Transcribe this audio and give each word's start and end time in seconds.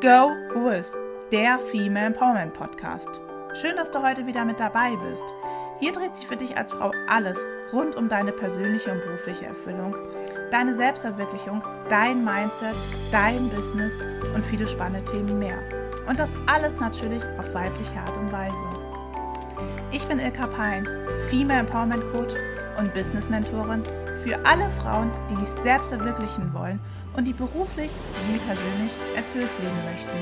Go 0.00 0.36
With, 0.54 0.92
der 1.32 1.58
Female 1.58 2.06
Empowerment 2.06 2.54
Podcast. 2.54 3.08
Schön, 3.60 3.74
dass 3.74 3.90
du 3.90 4.00
heute 4.00 4.28
wieder 4.28 4.44
mit 4.44 4.60
dabei 4.60 4.94
bist. 4.94 5.24
Hier 5.80 5.90
dreht 5.90 6.14
sich 6.14 6.24
für 6.24 6.36
dich 6.36 6.56
als 6.56 6.70
Frau 6.70 6.92
alles 7.08 7.36
rund 7.72 7.96
um 7.96 8.08
deine 8.08 8.30
persönliche 8.30 8.92
und 8.92 9.02
berufliche 9.02 9.46
Erfüllung, 9.46 9.96
deine 10.52 10.76
Selbstverwirklichung, 10.76 11.64
dein 11.90 12.24
Mindset, 12.24 12.76
dein 13.10 13.50
Business 13.50 13.92
und 14.36 14.46
viele 14.46 14.68
spannende 14.68 15.10
Themen 15.10 15.36
mehr. 15.36 15.58
Und 16.06 16.16
das 16.16 16.30
alles 16.46 16.78
natürlich 16.78 17.24
auf 17.36 17.52
weibliche 17.52 17.98
Art 17.98 18.16
und 18.18 18.30
Weise. 18.30 18.54
Ich 19.90 20.06
bin 20.06 20.20
Ilka 20.20 20.46
Pein, 20.46 20.86
Female 21.28 21.60
Empowerment 21.60 22.04
Coach 22.12 22.34
und 22.78 22.94
Business 22.94 23.28
Mentorin 23.28 23.82
für 24.22 24.38
alle 24.46 24.70
Frauen, 24.80 25.10
die 25.28 25.44
sich 25.44 25.50
selbst 25.64 25.88
verwirklichen 25.88 26.54
wollen 26.54 26.78
und 27.18 27.24
die 27.24 27.32
beruflich 27.32 27.90
wie 28.30 28.38
persönlich 28.38 28.92
erfüllt 29.16 29.50
leben 29.58 29.84
möchten. 29.84 30.18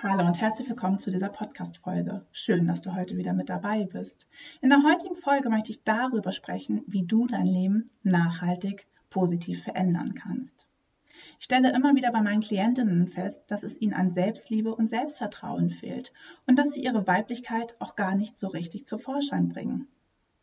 Hallo 0.00 0.24
und 0.24 0.40
herzlich 0.40 0.68
willkommen 0.68 0.98
zu 0.98 1.10
dieser 1.10 1.30
Podcast-Folge. 1.30 2.24
Schön, 2.30 2.68
dass 2.68 2.80
du 2.80 2.94
heute 2.94 3.16
wieder 3.16 3.32
mit 3.32 3.48
dabei 3.48 3.86
bist. 3.86 4.28
In 4.60 4.70
der 4.70 4.84
heutigen 4.84 5.16
Folge 5.16 5.50
möchte 5.50 5.72
ich 5.72 5.82
darüber 5.82 6.30
sprechen, 6.30 6.84
wie 6.86 7.04
du 7.04 7.26
dein 7.26 7.46
Leben 7.46 7.90
nachhaltig 8.04 8.86
positiv 9.10 9.64
verändern 9.64 10.14
kannst. 10.14 10.68
Ich 11.40 11.46
stelle 11.46 11.74
immer 11.74 11.96
wieder 11.96 12.12
bei 12.12 12.22
meinen 12.22 12.40
Klientinnen 12.40 13.08
fest, 13.08 13.42
dass 13.48 13.64
es 13.64 13.80
ihnen 13.80 13.94
an 13.94 14.12
Selbstliebe 14.12 14.72
und 14.72 14.88
Selbstvertrauen 14.88 15.70
fehlt 15.70 16.12
und 16.46 16.56
dass 16.56 16.70
sie 16.70 16.84
ihre 16.84 17.08
Weiblichkeit 17.08 17.74
auch 17.80 17.96
gar 17.96 18.14
nicht 18.14 18.38
so 18.38 18.46
richtig 18.46 18.86
zum 18.86 19.00
Vorschein 19.00 19.48
bringen. 19.48 19.88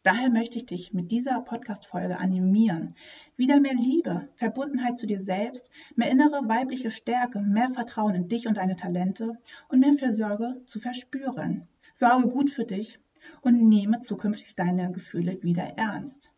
Daher 0.09 0.31
möchte 0.31 0.58
ich 0.58 0.66
dich 0.66 0.91
mit 0.91 1.12
dieser 1.12 1.40
Podcast-Folge 1.41 2.17
animieren, 2.17 2.95
wieder 3.38 3.59
mehr 3.59 3.76
Liebe, 3.76 4.27
Verbundenheit 4.38 4.98
zu 4.98 5.05
dir 5.05 5.22
selbst, 5.22 5.70
mehr 5.95 6.09
innere 6.09 6.50
weibliche 6.50 6.89
Stärke, 6.89 7.39
mehr 7.39 7.70
Vertrauen 7.70 8.16
in 8.16 8.28
dich 8.28 8.47
und 8.47 8.58
deine 8.58 8.75
Talente 8.75 9.38
und 9.67 9.81
mehr 9.81 9.94
Fürsorge 9.94 10.64
zu 10.66 10.80
verspüren. 10.80 11.67
Sorge 11.94 12.28
gut 12.28 12.50
für 12.50 12.66
dich 12.66 13.00
und 13.42 13.69
nehme 13.69 14.00
zukünftig 14.00 14.56
deine 14.56 14.92
Gefühle 14.92 15.38
wieder 15.44 15.78
ernst. 15.78 16.31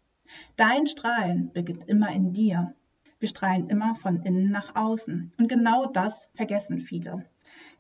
Dein 0.58 0.86
Strahlen 0.86 1.54
beginnt 1.54 1.88
immer 1.88 2.12
in 2.12 2.34
dir. 2.34 2.76
Wir 3.20 3.30
strahlen 3.30 3.70
immer 3.70 3.96
von 3.96 4.22
innen 4.24 4.52
nach 4.52 4.76
außen. 4.76 5.32
Und 5.38 5.48
genau 5.48 5.86
das 5.86 6.28
vergessen 6.34 6.82
viele. 6.82 7.26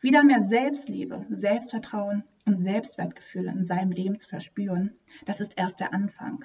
Wieder 0.03 0.23
mehr 0.23 0.43
Selbstliebe, 0.43 1.27
Selbstvertrauen 1.29 2.23
und 2.47 2.57
Selbstwertgefühl 2.57 3.45
in 3.45 3.65
seinem 3.65 3.91
Leben 3.91 4.17
zu 4.17 4.27
verspüren, 4.27 4.95
das 5.25 5.39
ist 5.39 5.55
erst 5.55 5.79
der 5.79 5.93
Anfang. 5.93 6.43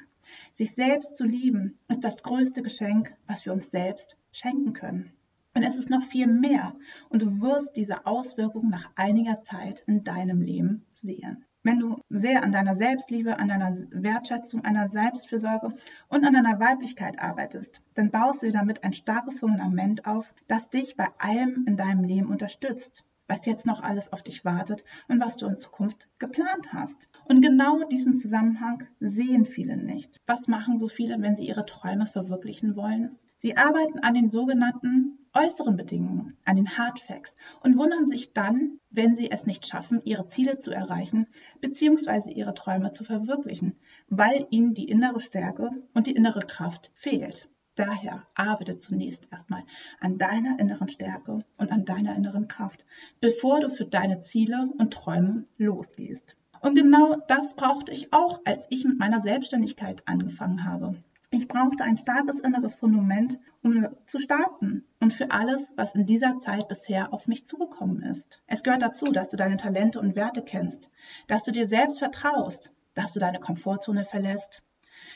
Sich 0.53 0.75
selbst 0.75 1.17
zu 1.17 1.25
lieben, 1.25 1.79
ist 1.89 2.05
das 2.05 2.23
größte 2.23 2.61
Geschenk, 2.61 3.17
was 3.27 3.47
wir 3.47 3.55
uns 3.55 3.71
selbst 3.71 4.19
schenken 4.31 4.75
können. 4.75 5.11
Und 5.55 5.63
es 5.63 5.75
ist 5.75 5.89
noch 5.89 6.03
viel 6.03 6.27
mehr. 6.27 6.77
Und 7.09 7.23
du 7.23 7.41
wirst 7.41 7.77
diese 7.77 8.05
Auswirkungen 8.05 8.69
nach 8.69 8.91
einiger 8.95 9.41
Zeit 9.41 9.85
in 9.87 10.05
deinem 10.05 10.43
Leben 10.43 10.85
sehen. 10.93 11.47
Wenn 11.63 11.79
du 11.79 11.99
sehr 12.11 12.43
an 12.43 12.53
deiner 12.53 12.77
Selbstliebe, 12.77 13.39
an 13.39 13.49
deiner 13.49 13.75
Wertschätzung, 13.91 14.67
an 14.67 14.75
deiner 14.75 14.91
Selbstfürsorge 14.91 15.73
und 16.09 16.27
an 16.27 16.35
deiner 16.35 16.61
Weiblichkeit 16.61 17.19
arbeitest, 17.19 17.81
dann 17.95 18.11
baust 18.11 18.43
du 18.43 18.51
damit 18.51 18.85
ein 18.85 18.93
starkes 18.93 19.41
Fundament 19.41 20.05
auf, 20.05 20.35
das 20.47 20.69
dich 20.69 20.95
bei 20.95 21.09
allem 21.17 21.65
in 21.67 21.79
deinem 21.79 22.05
Leben 22.05 22.29
unterstützt 22.29 23.07
was 23.29 23.47
jetzt 23.47 23.67
noch 23.67 23.83
alles 23.83 24.13
auf 24.13 24.23
dich 24.23 24.45
wartet 24.45 24.85
und 25.09 25.21
was 25.21 25.37
du 25.37 25.47
in 25.47 25.57
Zukunft 25.57 26.09
geplant 26.19 26.73
hast. 26.73 27.09
Und 27.25 27.43
genau 27.43 27.85
diesen 27.89 28.13
Zusammenhang 28.13 28.85
sehen 29.01 29.47
viele 29.47 29.77
nicht. 29.77 30.21
Was 30.27 30.49
machen 30.49 30.79
so 30.79 30.89
viele, 30.89 31.21
wenn 31.21 31.37
sie 31.37 31.47
ihre 31.47 31.67
Träume 31.67 32.07
verwirklichen 32.07 32.77
wollen? 32.77 33.19
Sie 33.39 33.57
arbeiten 33.57 33.99
an 33.99 34.15
den 34.15 34.31
sogenannten 34.31 35.19
äußeren 35.35 35.77
Bedingungen, 35.77 36.37
an 36.45 36.57
den 36.57 36.79
Hard 36.79 37.01
Facts 37.01 37.35
und 37.63 37.77
wundern 37.77 38.07
sich 38.07 38.33
dann, 38.33 38.81
wenn 38.91 39.15
sie 39.15 39.31
es 39.31 39.45
nicht 39.45 39.67
schaffen, 39.67 40.01
ihre 40.05 40.29
Ziele 40.29 40.59
zu 40.59 40.71
erreichen 40.71 41.27
bzw. 41.61 42.33
ihre 42.33 42.55
Träume 42.55 42.93
zu 42.93 43.05
verwirklichen, 43.05 43.77
weil 44.09 44.47
ihnen 44.51 44.73
die 44.73 44.89
innere 44.89 45.21
Stärke 45.21 45.71
und 45.93 46.07
die 46.07 46.15
innere 46.15 46.41
Kraft 46.41 46.91
fehlt. 46.95 47.51
Daher 47.77 48.27
arbeite 48.35 48.79
zunächst 48.79 49.29
erstmal 49.31 49.63
an 50.01 50.17
deiner 50.17 50.59
inneren 50.59 50.89
Stärke 50.89 51.45
und 51.59 51.71
an 51.71 51.85
deiner 51.85 52.17
inneren 52.17 52.49
Kraft, 52.49 52.87
bevor 53.21 53.61
du 53.61 53.69
für 53.69 53.85
deine 53.85 54.21
Ziele 54.21 54.71
und 54.79 54.95
Träume 54.95 55.45
losgehst. 55.59 56.37
Und 56.63 56.75
genau 56.75 57.17
das 57.29 57.55
brauchte 57.55 57.93
ich 57.93 58.15
auch, 58.15 58.41
als 58.47 58.67
ich 58.71 58.87
mit 58.87 58.99
meiner 58.99 59.21
Selbstständigkeit 59.21 60.03
angefangen 60.09 60.65
habe. 60.65 60.97
Ich 61.31 61.49
brauchte 61.49 61.85
ein 61.85 61.99
starkes 61.99 62.41
inneres 62.41 62.77
Fundament, 62.77 63.39
um 63.63 63.87
zu 64.07 64.19
starten 64.19 64.87
und 65.01 65.13
für 65.13 65.31
alles, 65.31 65.75
was 65.77 65.95
in 65.95 66.07
dieser 66.07 66.39
Zeit 66.39 66.69
bisher 66.69 67.13
auf 67.13 67.27
mich 67.27 67.45
zugekommen 67.45 68.03
ist. 68.05 68.41
Es 68.47 68.63
gehört 68.63 68.81
dazu, 68.81 69.13
dass 69.13 69.29
du 69.29 69.37
deine 69.37 69.59
Talente 69.59 70.01
und 70.01 70.17
Werte 70.17 70.41
kennst, 70.41 70.89
dass 71.27 71.43
du 71.43 71.53
dir 71.53 71.67
selbst 71.67 71.99
vertraust, 71.99 72.73
dass 72.95 73.13
du 73.13 73.21
deine 73.21 73.39
Komfortzone 73.39 74.07
verlässt, 74.07 74.63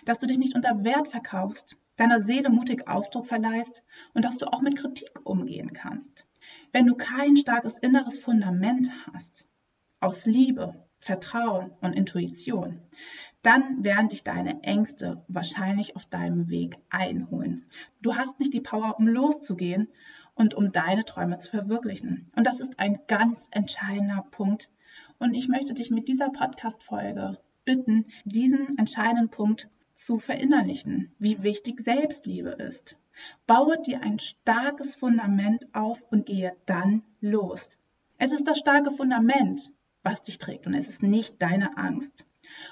dass 0.05 0.19
du 0.19 0.27
dich 0.27 0.39
nicht 0.39 0.55
unter 0.55 0.85
Wert 0.85 1.09
verkaufst, 1.09 1.77
deiner 2.01 2.23
Seele 2.23 2.49
mutig 2.49 2.89
Ausdruck 2.89 3.27
verleihst 3.27 3.83
und 4.15 4.25
dass 4.25 4.39
du 4.39 4.47
auch 4.47 4.63
mit 4.63 4.77
Kritik 4.77 5.11
umgehen 5.23 5.75
kannst. 5.75 6.25
Wenn 6.73 6.87
du 6.87 6.95
kein 6.95 7.37
starkes 7.37 7.79
inneres 7.79 8.19
Fundament 8.19 8.91
hast, 9.13 9.47
aus 10.01 10.25
Liebe, 10.25 10.83
Vertrauen 10.99 11.73
und 11.83 11.93
Intuition, 11.93 12.81
dann 13.43 13.85
werden 13.85 14.09
dich 14.09 14.23
deine 14.23 14.63
Ängste 14.63 15.23
wahrscheinlich 15.29 15.95
auf 15.95 16.07
deinem 16.07 16.49
Weg 16.49 16.77
einholen. 16.89 17.67
Du 18.01 18.17
hast 18.17 18.41
nicht 18.41 18.55
die 18.55 18.63
Power, 18.63 18.99
um 18.99 19.07
loszugehen 19.07 19.89
und 20.35 20.55
um 20.55 20.73
deine 20.73 21.05
Träume 21.05 21.37
zu 21.37 21.51
verwirklichen. 21.51 22.31
Und 22.35 22.47
das 22.47 22.61
ist 22.61 22.79
ein 22.79 22.99
ganz 23.09 23.47
entscheidender 23.51 24.27
Punkt. 24.31 24.71
Und 25.19 25.35
ich 25.35 25.49
möchte 25.49 25.75
dich 25.75 25.91
mit 25.91 26.09
dieser 26.09 26.31
Podcast-Folge 26.31 27.39
bitten, 27.67 28.07
diesen 28.25 28.79
entscheidenden 28.79 29.29
Punkt 29.29 29.69
zu 30.01 30.19
verinnerlichen, 30.19 31.15
wie 31.19 31.43
wichtig 31.43 31.81
Selbstliebe 31.81 32.51
ist. 32.51 32.97
Baue 33.47 33.81
dir 33.83 34.03
ein 34.03 34.19
starkes 34.19 34.97
Fundament 34.97 35.67
auf 35.75 36.03
und 36.11 36.25
gehe 36.25 36.57
dann 36.65 37.03
los. 37.21 37.79
Es 38.17 38.33
ist 38.33 38.47
das 38.47 38.59
starke 38.59 38.91
Fundament, 38.91 39.73
was 40.03 40.23
dich 40.23 40.39
trägt 40.39 40.67
und 40.67 40.73
es 40.73 40.89
ist 40.89 41.03
nicht 41.03 41.41
deine 41.43 41.77
Angst. 41.77 42.25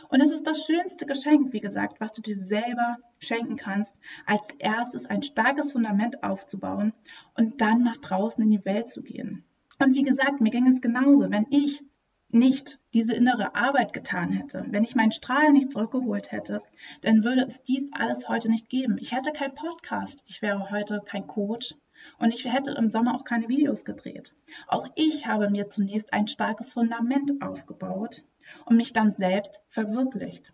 Und 0.09 0.23
es 0.23 0.31
ist 0.31 0.47
das 0.47 0.65
schönste 0.65 1.05
Geschenk, 1.05 1.53
wie 1.53 1.61
gesagt, 1.61 2.01
was 2.01 2.13
du 2.13 2.23
dir 2.23 2.37
selber 2.37 2.97
schenken 3.19 3.57
kannst, 3.57 3.95
als 4.25 4.43
erstes 4.59 5.05
ein 5.05 5.23
starkes 5.23 5.73
Fundament 5.73 6.23
aufzubauen 6.23 6.95
und 7.37 7.61
dann 7.61 7.83
nach 7.85 7.99
draußen 7.99 8.43
in 8.43 8.51
die 8.51 8.65
Welt 8.65 8.89
zu 8.89 9.03
gehen. 9.03 9.45
Und 9.79 9.95
wie 9.95 10.03
gesagt, 10.03 10.41
mir 10.41 10.51
ging 10.51 10.67
es 10.67 10.81
genauso. 10.81 11.31
Wenn 11.31 11.47
ich 11.51 11.85
nicht 12.31 12.79
diese 12.93 13.15
innere 13.15 13.55
Arbeit 13.55 13.93
getan 13.93 14.33
hätte, 14.33 14.65
wenn 14.69 14.85
ich 14.85 14.95
meinen 14.95 15.13
Strahlen 15.13 15.55
nicht 15.55 15.73
zurückgeholt 15.73 16.31
hätte, 16.31 16.63
dann 17.01 17.25
würde 17.25 17.43
es 17.43 17.63
dies 17.63 17.91
alles 17.93 18.29
heute 18.29 18.51
nicht 18.51 18.69
geben. 18.69 18.99
Ich 18.99 19.13
hätte 19.13 19.33
keinen 19.33 19.55
Podcast, 19.55 20.25
ich 20.27 20.43
wäre 20.43 20.71
heute 20.71 21.01
kein 21.05 21.27
Coach 21.27 21.75
und 22.19 22.33
ich 22.33 22.45
hätte 22.53 22.73
im 22.73 22.91
Sommer 22.91 23.15
auch 23.15 23.25
keine 23.25 23.49
Videos 23.49 23.85
gedreht. 23.85 24.35
Auch 24.67 24.87
ich 24.95 25.27
habe 25.27 25.51
mir 25.51 25.69
zunächst 25.69 26.13
ein 26.13 26.27
starkes 26.27 26.75
Fundament 26.75 27.43
aufgebaut 27.43 28.25
und 28.67 28.77
mich 28.77 28.93
dann 28.93 29.13
selbst 29.13 29.61
verwirklicht. 29.69 30.53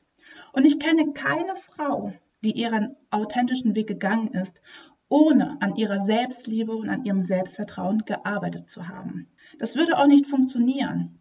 Und 0.53 0.65
ich 0.65 0.79
kenne 0.79 1.13
keine 1.13 1.55
Frau, 1.57 2.13
die 2.45 2.53
ihren 2.53 2.97
authentischen 3.11 3.75
Weg 3.75 3.89
gegangen 3.89 4.29
ist, 4.29 4.61
ohne 5.09 5.61
an 5.61 5.77
ihrer 5.77 6.05
Selbstliebe 6.05 6.75
und 6.75 6.89
an 6.89 7.05
ihrem 7.05 7.23
Selbstvertrauen 7.23 8.05
gearbeitet 8.05 8.71
zu 8.71 8.89
haben. 8.89 9.29
Das 9.59 9.77
würde 9.77 9.99
auch 9.99 10.07
nicht 10.07 10.27
funktionieren. 10.27 11.21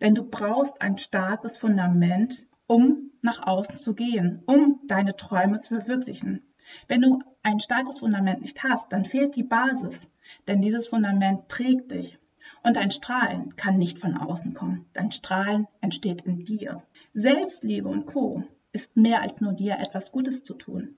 Denn 0.00 0.14
du 0.14 0.24
brauchst 0.24 0.80
ein 0.80 0.98
starkes 0.98 1.58
Fundament, 1.58 2.46
um 2.66 3.10
nach 3.22 3.46
außen 3.46 3.78
zu 3.78 3.94
gehen, 3.94 4.42
um 4.46 4.80
deine 4.86 5.16
Träume 5.16 5.58
zu 5.58 5.78
verwirklichen. 5.78 6.42
Wenn 6.88 7.00
du 7.00 7.22
ein 7.42 7.60
starkes 7.60 7.98
Fundament 7.98 8.40
nicht 8.40 8.62
hast, 8.62 8.92
dann 8.92 9.04
fehlt 9.04 9.36
die 9.36 9.42
Basis, 9.42 10.08
denn 10.46 10.62
dieses 10.62 10.88
Fundament 10.88 11.48
trägt 11.48 11.90
dich. 11.90 12.18
Und 12.62 12.76
dein 12.76 12.90
Strahlen 12.90 13.56
kann 13.56 13.78
nicht 13.78 13.98
von 13.98 14.16
außen 14.16 14.54
kommen. 14.54 14.86
Dein 14.92 15.12
Strahlen 15.12 15.66
entsteht 15.80 16.22
in 16.22 16.44
dir. 16.44 16.82
Selbstliebe 17.14 17.88
und 17.88 18.06
Co. 18.06 18.44
ist 18.72 18.96
mehr 18.96 19.22
als 19.22 19.40
nur 19.40 19.52
dir 19.52 19.78
etwas 19.78 20.12
Gutes 20.12 20.44
zu 20.44 20.54
tun. 20.54 20.96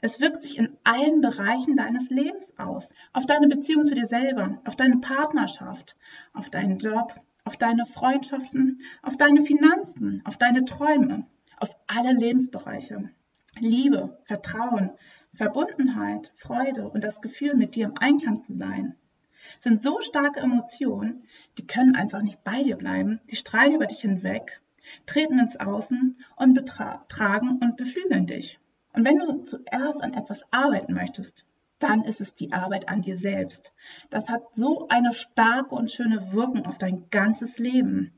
Es 0.00 0.20
wirkt 0.20 0.42
sich 0.42 0.58
in 0.58 0.76
allen 0.84 1.20
Bereichen 1.20 1.76
deines 1.76 2.10
Lebens 2.10 2.46
aus. 2.58 2.92
Auf 3.12 3.26
deine 3.26 3.48
Beziehung 3.48 3.84
zu 3.84 3.94
dir 3.94 4.06
selber, 4.06 4.60
auf 4.64 4.76
deine 4.76 4.98
Partnerschaft, 4.98 5.96
auf 6.32 6.50
deinen 6.50 6.78
Job, 6.78 7.14
auf 7.44 7.56
deine 7.58 7.84
Freundschaften, 7.84 8.80
auf 9.02 9.16
deine 9.16 9.42
Finanzen, 9.42 10.22
auf 10.24 10.38
deine 10.38 10.64
Träume, 10.64 11.26
auf 11.58 11.76
alle 11.86 12.12
Lebensbereiche. 12.12 13.10
Liebe, 13.60 14.18
Vertrauen, 14.24 14.90
Verbundenheit, 15.32 16.32
Freude 16.36 16.88
und 16.88 17.04
das 17.04 17.20
Gefühl, 17.20 17.54
mit 17.54 17.74
dir 17.74 17.86
im 17.86 17.98
Einklang 17.98 18.42
zu 18.42 18.54
sein, 18.54 18.96
sind 19.60 19.82
so 19.82 20.00
starke 20.00 20.40
Emotionen, 20.40 21.24
die 21.58 21.66
können 21.66 21.94
einfach 21.94 22.22
nicht 22.22 22.42
bei 22.44 22.62
dir 22.62 22.76
bleiben. 22.76 23.20
Die 23.30 23.36
strahlen 23.36 23.74
über 23.74 23.86
dich 23.86 24.00
hinweg, 24.00 24.60
treten 25.06 25.38
ins 25.38 25.60
Außen 25.60 26.18
und 26.36 26.54
betragen 26.54 27.58
und 27.60 27.76
beflügeln 27.76 28.26
dich. 28.26 28.58
Und 28.94 29.04
wenn 29.04 29.16
du 29.16 29.42
zuerst 29.42 30.02
an 30.02 30.14
etwas 30.14 30.44
arbeiten 30.50 30.94
möchtest, 30.94 31.44
dann 31.84 32.02
ist 32.02 32.22
es 32.22 32.34
die 32.34 32.52
Arbeit 32.52 32.88
an 32.88 33.02
dir 33.02 33.18
selbst. 33.18 33.72
Das 34.08 34.30
hat 34.30 34.42
so 34.54 34.88
eine 34.88 35.12
starke 35.12 35.74
und 35.74 35.90
schöne 35.90 36.32
Wirkung 36.32 36.64
auf 36.64 36.78
dein 36.78 37.10
ganzes 37.10 37.58
Leben. 37.58 38.10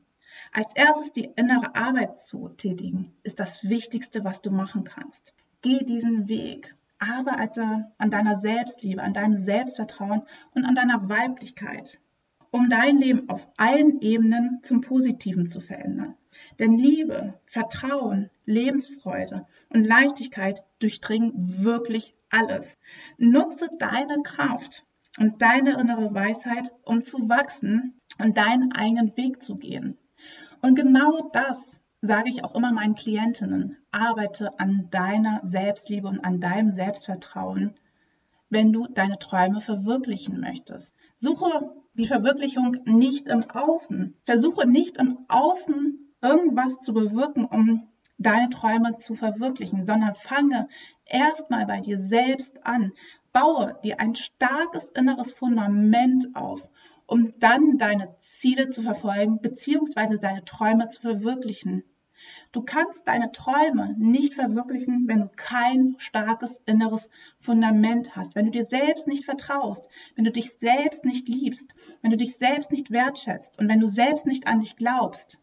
Als 0.53 0.73
erstes 0.73 1.11
die 1.11 1.25
innere 1.35 1.75
Arbeit 1.75 2.23
zu 2.23 2.47
tätigen, 2.47 3.13
ist 3.23 3.41
das 3.41 3.67
Wichtigste, 3.67 4.23
was 4.23 4.41
du 4.41 4.51
machen 4.51 4.85
kannst. 4.85 5.33
Geh 5.61 5.83
diesen 5.83 6.29
Weg. 6.29 6.75
Arbeite 6.97 7.91
an 7.97 8.09
deiner 8.09 8.39
Selbstliebe, 8.39 9.03
an 9.03 9.13
deinem 9.13 9.37
Selbstvertrauen 9.37 10.23
und 10.55 10.65
an 10.65 10.73
deiner 10.73 11.09
Weiblichkeit, 11.09 11.99
um 12.51 12.69
dein 12.69 12.97
Leben 12.97 13.29
auf 13.29 13.47
allen 13.57 14.01
Ebenen 14.01 14.59
zum 14.63 14.81
Positiven 14.81 15.47
zu 15.47 15.61
verändern. 15.61 16.15
Denn 16.59 16.77
Liebe, 16.77 17.39
Vertrauen, 17.45 18.29
Lebensfreude 18.45 19.47
und 19.69 19.85
Leichtigkeit 19.85 20.63
durchdringen 20.79 21.63
wirklich 21.63 22.15
alles. 22.29 22.77
Nutze 23.17 23.69
deine 23.79 24.21
Kraft 24.23 24.85
und 25.19 25.41
deine 25.41 25.79
innere 25.79 26.13
Weisheit, 26.13 26.71
um 26.83 27.05
zu 27.05 27.29
wachsen 27.29 27.99
und 28.19 28.37
deinen 28.37 28.71
eigenen 28.73 29.15
Weg 29.17 29.43
zu 29.43 29.57
gehen. 29.57 29.97
Und 30.61 30.75
genau 30.75 31.29
das 31.33 31.79
sage 32.01 32.29
ich 32.29 32.43
auch 32.43 32.55
immer 32.55 32.71
meinen 32.71 32.95
Klientinnen. 32.95 33.77
Arbeite 33.91 34.59
an 34.59 34.87
deiner 34.91 35.41
Selbstliebe 35.43 36.07
und 36.07 36.19
an 36.19 36.39
deinem 36.39 36.71
Selbstvertrauen, 36.71 37.75
wenn 38.49 38.71
du 38.71 38.87
deine 38.87 39.17
Träume 39.17 39.61
verwirklichen 39.61 40.39
möchtest. 40.39 40.93
Suche 41.17 41.73
die 41.97 42.07
Verwirklichung 42.07 42.77
nicht 42.85 43.27
im 43.27 43.49
Außen. 43.49 44.15
Versuche 44.23 44.67
nicht 44.67 44.97
im 44.97 45.19
Außen 45.27 46.13
irgendwas 46.21 46.79
zu 46.79 46.93
bewirken, 46.93 47.45
um 47.45 47.87
deine 48.17 48.49
Träume 48.49 48.97
zu 48.97 49.15
verwirklichen, 49.15 49.85
sondern 49.85 50.15
fange 50.15 50.67
erstmal 51.05 51.65
bei 51.65 51.81
dir 51.81 51.99
selbst 51.99 52.65
an. 52.65 52.93
Baue 53.33 53.77
dir 53.83 53.99
ein 53.99 54.15
starkes 54.15 54.89
inneres 54.89 55.31
Fundament 55.31 56.35
auf 56.35 56.69
um 57.07 57.33
dann 57.39 57.77
deine 57.77 58.15
Ziele 58.21 58.67
zu 58.67 58.83
verfolgen 58.83 59.39
bzw. 59.39 60.17
deine 60.17 60.43
Träume 60.43 60.89
zu 60.89 61.01
verwirklichen. 61.01 61.83
Du 62.51 62.61
kannst 62.61 63.07
deine 63.07 63.31
Träume 63.31 63.95
nicht 63.97 64.33
verwirklichen, 64.33 65.07
wenn 65.07 65.21
du 65.21 65.29
kein 65.35 65.95
starkes 65.97 66.61
inneres 66.65 67.09
Fundament 67.39 68.15
hast, 68.15 68.35
wenn 68.35 68.45
du 68.45 68.51
dir 68.51 68.65
selbst 68.65 69.07
nicht 69.07 69.25
vertraust, 69.25 69.87
wenn 70.15 70.25
du 70.25 70.31
dich 70.31 70.53
selbst 70.53 71.05
nicht 71.05 71.27
liebst, 71.27 71.75
wenn 72.01 72.11
du 72.11 72.17
dich 72.17 72.37
selbst 72.37 72.71
nicht 72.71 72.91
wertschätzt 72.91 73.59
und 73.59 73.69
wenn 73.69 73.79
du 73.79 73.87
selbst 73.87 74.25
nicht 74.25 74.47
an 74.47 74.59
dich 74.59 74.75
glaubst. 74.75 75.39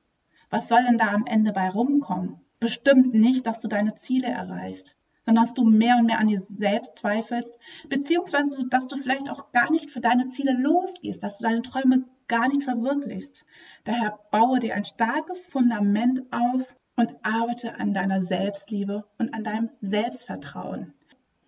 Was 0.51 0.69
soll 0.69 0.85
denn 0.85 0.99
da 0.99 1.13
am 1.13 1.27
Ende 1.27 1.53
bei 1.53 1.69
rumkommen? 1.69 2.41
Bestimmt 2.61 3.15
nicht, 3.15 3.47
dass 3.47 3.61
du 3.61 3.69
deine 3.69 3.95
Ziele 3.97 4.29
erreichst 4.29 4.97
sondern 5.25 5.45
dass 5.45 5.55
du 5.55 5.65
mehr 5.65 5.97
und 5.97 6.07
mehr 6.07 6.19
an 6.19 6.29
dir 6.29 6.41
selbst 6.59 6.97
zweifelst, 6.97 7.59
beziehungsweise 7.89 8.67
dass 8.69 8.87
du 8.87 8.97
vielleicht 8.97 9.31
auch 9.31 9.53
gar 9.53 9.71
nicht 9.71 9.91
für 9.91 10.01
deine 10.01 10.29
Ziele 10.29 10.53
losgehst, 10.53 11.23
dass 11.23 11.39
du 11.39 11.45
deine 11.45 11.63
Träume 11.63 12.05
gar 12.29 12.49
nicht 12.49 12.65
verwirklichst. 12.65 13.45
Daher 13.85 14.19
baue 14.31 14.59
dir 14.61 14.75
ein 14.75 14.85
starkes 14.85 15.47
Fundament 15.47 16.23
auf 16.31 16.75
und 16.97 17.15
arbeite 17.23 17.75
an 17.79 17.93
deiner 17.93 18.23
Selbstliebe 18.23 19.05
und 19.19 19.35
an 19.35 19.45
deinem 19.45 19.71
Selbstvertrauen. 19.81 20.95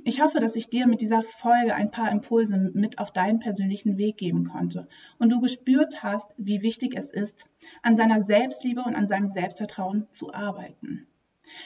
Ich 0.08 0.20
hoffe, 0.20 0.38
dass 0.38 0.54
ich 0.54 0.68
dir 0.68 0.86
mit 0.86 1.00
dieser 1.00 1.20
Folge 1.20 1.74
ein 1.74 1.90
paar 1.90 2.12
Impulse 2.12 2.56
mit 2.74 3.00
auf 3.00 3.10
deinen 3.10 3.40
persönlichen 3.40 3.98
Weg 3.98 4.18
geben 4.18 4.48
konnte 4.48 4.86
und 5.18 5.30
du 5.30 5.40
gespürt 5.40 6.04
hast, 6.04 6.32
wie 6.36 6.62
wichtig 6.62 6.94
es 6.96 7.10
ist, 7.10 7.48
an 7.82 7.96
seiner 7.96 8.22
Selbstliebe 8.22 8.82
und 8.82 8.94
an 8.94 9.08
seinem 9.08 9.32
Selbstvertrauen 9.32 10.06
zu 10.12 10.32
arbeiten. 10.32 11.08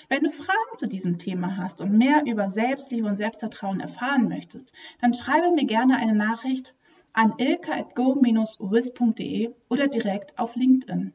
Wenn 0.08 0.22
du 0.22 0.30
Fragen 0.30 0.76
zu 0.76 0.86
diesem 0.86 1.18
Thema 1.18 1.56
hast 1.56 1.80
und 1.80 1.96
mehr 1.96 2.24
über 2.26 2.48
Selbstliebe 2.48 3.06
und 3.06 3.16
Selbstvertrauen 3.16 3.80
erfahren 3.80 4.28
möchtest, 4.28 4.72
dann 5.00 5.14
schreibe 5.14 5.52
mir 5.52 5.66
gerne 5.66 5.96
eine 5.96 6.14
Nachricht 6.14 6.74
an 7.12 7.34
ilka.go-wiz.de 7.38 9.54
oder 9.68 9.88
direkt 9.88 10.38
auf 10.38 10.56
LinkedIn. 10.56 11.12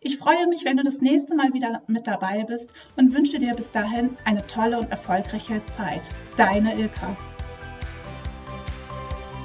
Ich 0.00 0.18
freue 0.18 0.48
mich, 0.48 0.64
wenn 0.64 0.76
du 0.76 0.82
das 0.82 1.00
nächste 1.00 1.36
Mal 1.36 1.52
wieder 1.52 1.82
mit 1.86 2.06
dabei 2.06 2.44
bist 2.44 2.70
und 2.96 3.14
wünsche 3.14 3.38
dir 3.38 3.54
bis 3.54 3.70
dahin 3.70 4.16
eine 4.24 4.46
tolle 4.46 4.78
und 4.78 4.90
erfolgreiche 4.90 5.64
Zeit. 5.66 6.08
Deine 6.36 6.74
Ilka. 6.74 7.16